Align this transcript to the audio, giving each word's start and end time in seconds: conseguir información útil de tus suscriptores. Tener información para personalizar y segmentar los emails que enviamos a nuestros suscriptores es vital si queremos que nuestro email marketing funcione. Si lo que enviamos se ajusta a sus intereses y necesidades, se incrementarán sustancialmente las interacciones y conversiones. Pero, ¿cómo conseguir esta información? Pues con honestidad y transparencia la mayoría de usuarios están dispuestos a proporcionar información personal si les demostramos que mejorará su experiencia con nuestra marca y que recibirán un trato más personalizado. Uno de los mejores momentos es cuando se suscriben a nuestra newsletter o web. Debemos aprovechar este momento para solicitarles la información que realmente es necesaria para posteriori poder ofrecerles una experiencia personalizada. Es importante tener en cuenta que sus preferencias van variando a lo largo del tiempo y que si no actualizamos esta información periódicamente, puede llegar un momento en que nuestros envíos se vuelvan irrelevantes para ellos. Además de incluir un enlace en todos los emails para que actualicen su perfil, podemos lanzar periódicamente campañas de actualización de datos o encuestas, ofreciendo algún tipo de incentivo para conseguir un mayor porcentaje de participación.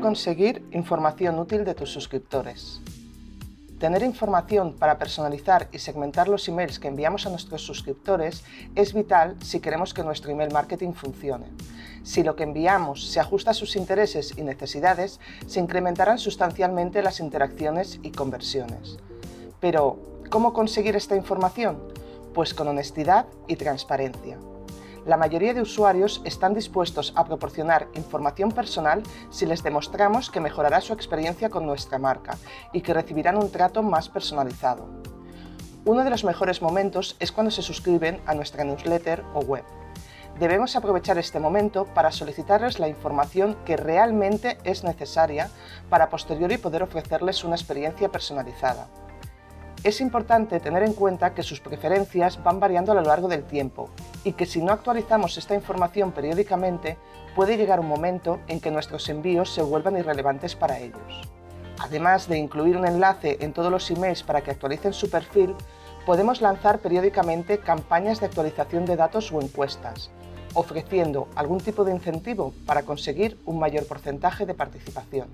conseguir 0.00 0.66
información 0.72 1.38
útil 1.38 1.64
de 1.64 1.74
tus 1.74 1.92
suscriptores. 1.92 2.80
Tener 3.78 4.02
información 4.02 4.74
para 4.74 4.98
personalizar 4.98 5.68
y 5.72 5.78
segmentar 5.78 6.28
los 6.28 6.48
emails 6.48 6.78
que 6.78 6.88
enviamos 6.88 7.26
a 7.26 7.30
nuestros 7.30 7.62
suscriptores 7.62 8.44
es 8.74 8.92
vital 8.92 9.36
si 9.42 9.60
queremos 9.60 9.94
que 9.94 10.02
nuestro 10.02 10.30
email 10.30 10.52
marketing 10.52 10.92
funcione. 10.92 11.46
Si 12.02 12.22
lo 12.22 12.36
que 12.36 12.42
enviamos 12.42 13.10
se 13.10 13.20
ajusta 13.20 13.52
a 13.52 13.54
sus 13.54 13.76
intereses 13.76 14.34
y 14.36 14.42
necesidades, 14.42 15.20
se 15.46 15.60
incrementarán 15.60 16.18
sustancialmente 16.18 17.02
las 17.02 17.20
interacciones 17.20 18.00
y 18.02 18.10
conversiones. 18.10 18.98
Pero, 19.60 19.98
¿cómo 20.30 20.52
conseguir 20.52 20.96
esta 20.96 21.16
información? 21.16 21.78
Pues 22.34 22.54
con 22.54 22.68
honestidad 22.68 23.26
y 23.48 23.56
transparencia 23.56 24.38
la 25.10 25.16
mayoría 25.16 25.54
de 25.54 25.60
usuarios 25.60 26.22
están 26.24 26.54
dispuestos 26.54 27.12
a 27.16 27.24
proporcionar 27.24 27.88
información 27.94 28.52
personal 28.52 29.02
si 29.28 29.44
les 29.44 29.64
demostramos 29.64 30.30
que 30.30 30.38
mejorará 30.38 30.80
su 30.80 30.92
experiencia 30.92 31.50
con 31.50 31.66
nuestra 31.66 31.98
marca 31.98 32.38
y 32.72 32.80
que 32.80 32.94
recibirán 32.94 33.36
un 33.36 33.50
trato 33.50 33.82
más 33.82 34.08
personalizado. 34.08 34.88
Uno 35.84 36.04
de 36.04 36.10
los 36.10 36.22
mejores 36.22 36.62
momentos 36.62 37.16
es 37.18 37.32
cuando 37.32 37.50
se 37.50 37.60
suscriben 37.60 38.20
a 38.24 38.36
nuestra 38.36 38.62
newsletter 38.62 39.24
o 39.34 39.40
web. 39.40 39.64
Debemos 40.38 40.76
aprovechar 40.76 41.18
este 41.18 41.40
momento 41.40 41.86
para 41.86 42.12
solicitarles 42.12 42.78
la 42.78 42.86
información 42.86 43.56
que 43.64 43.76
realmente 43.76 44.58
es 44.62 44.84
necesaria 44.84 45.50
para 45.88 46.08
posteriori 46.08 46.56
poder 46.56 46.84
ofrecerles 46.84 47.42
una 47.42 47.56
experiencia 47.56 48.10
personalizada. 48.10 48.86
Es 49.82 50.02
importante 50.02 50.60
tener 50.60 50.82
en 50.82 50.92
cuenta 50.92 51.32
que 51.32 51.42
sus 51.42 51.60
preferencias 51.60 52.42
van 52.42 52.60
variando 52.60 52.92
a 52.92 52.94
lo 52.96 53.00
largo 53.00 53.28
del 53.28 53.44
tiempo 53.44 53.88
y 54.24 54.32
que 54.32 54.44
si 54.44 54.60
no 54.60 54.72
actualizamos 54.72 55.38
esta 55.38 55.54
información 55.54 56.12
periódicamente, 56.12 56.98
puede 57.34 57.56
llegar 57.56 57.80
un 57.80 57.88
momento 57.88 58.40
en 58.46 58.60
que 58.60 58.70
nuestros 58.70 59.08
envíos 59.08 59.54
se 59.54 59.62
vuelvan 59.62 59.96
irrelevantes 59.96 60.54
para 60.54 60.78
ellos. 60.78 61.22
Además 61.78 62.28
de 62.28 62.36
incluir 62.36 62.76
un 62.76 62.86
enlace 62.86 63.38
en 63.40 63.54
todos 63.54 63.72
los 63.72 63.90
emails 63.90 64.22
para 64.22 64.42
que 64.42 64.50
actualicen 64.50 64.92
su 64.92 65.08
perfil, 65.08 65.54
podemos 66.04 66.42
lanzar 66.42 66.80
periódicamente 66.80 67.56
campañas 67.56 68.20
de 68.20 68.26
actualización 68.26 68.84
de 68.84 68.96
datos 68.96 69.32
o 69.32 69.40
encuestas, 69.40 70.10
ofreciendo 70.52 71.26
algún 71.34 71.58
tipo 71.58 71.84
de 71.84 71.92
incentivo 71.92 72.52
para 72.66 72.82
conseguir 72.82 73.38
un 73.46 73.58
mayor 73.58 73.86
porcentaje 73.86 74.44
de 74.44 74.52
participación. 74.52 75.28